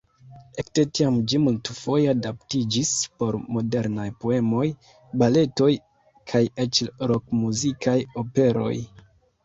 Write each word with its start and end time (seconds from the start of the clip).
Ekde 0.61 0.83
tiam 0.99 1.19
ĝi 1.33 1.41
multfoje 1.43 2.07
adaptiĝis 2.13 2.95
por 3.21 3.39
modernaj 3.59 4.07
poemoj, 4.25 4.67
baletoj 5.25 5.71
kaj 6.33 6.45
eĉ 6.69 6.85
rok-muzikaj 7.15 7.99
operoj. 8.29 8.77